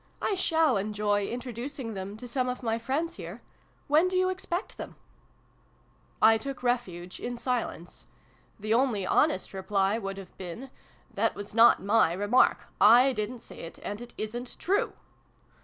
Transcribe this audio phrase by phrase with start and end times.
[0.29, 3.43] "I shall enjoy introducing them to some of my friends here!
[3.85, 4.95] When do you expect them?"
[6.23, 8.07] I took refuge in silence.
[8.59, 10.71] The only honest reply would have been"
[11.13, 12.65] That was not my remark.
[12.81, 12.81] /
[13.13, 14.93] didn't say it, and it isnt true!"